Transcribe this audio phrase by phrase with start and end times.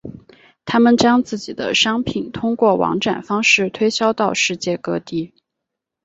[0.65, 5.35] 他们将自己的商品通过网展方式推销到世界各地。